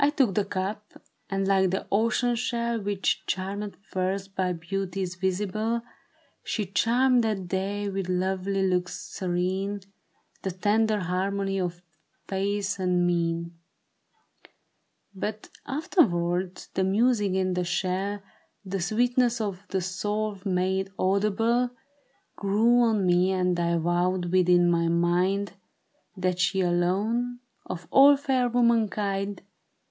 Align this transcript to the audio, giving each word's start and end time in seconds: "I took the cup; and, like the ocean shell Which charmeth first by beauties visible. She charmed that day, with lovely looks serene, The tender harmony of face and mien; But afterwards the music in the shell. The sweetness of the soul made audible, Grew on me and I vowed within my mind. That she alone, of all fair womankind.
"I 0.03 0.09
took 0.09 0.33
the 0.33 0.45
cup; 0.45 0.99
and, 1.29 1.47
like 1.47 1.69
the 1.69 1.85
ocean 1.91 2.35
shell 2.35 2.81
Which 2.81 3.21
charmeth 3.27 3.75
first 3.83 4.33
by 4.33 4.51
beauties 4.51 5.13
visible. 5.13 5.83
She 6.43 6.65
charmed 6.65 7.23
that 7.23 7.47
day, 7.47 7.87
with 7.87 8.09
lovely 8.09 8.67
looks 8.67 8.99
serene, 8.99 9.81
The 10.41 10.49
tender 10.49 11.01
harmony 11.01 11.59
of 11.59 11.83
face 12.27 12.79
and 12.79 13.05
mien; 13.05 13.55
But 15.13 15.51
afterwards 15.67 16.69
the 16.73 16.83
music 16.83 17.33
in 17.33 17.53
the 17.53 17.63
shell. 17.63 18.23
The 18.65 18.79
sweetness 18.81 19.39
of 19.39 19.67
the 19.69 19.81
soul 19.81 20.35
made 20.43 20.89
audible, 20.97 21.69
Grew 22.35 22.81
on 22.81 23.05
me 23.05 23.31
and 23.33 23.59
I 23.59 23.77
vowed 23.77 24.31
within 24.31 24.67
my 24.67 24.87
mind. 24.87 25.53
That 26.17 26.39
she 26.39 26.61
alone, 26.61 27.41
of 27.67 27.87
all 27.91 28.17
fair 28.17 28.49
womankind. 28.49 29.43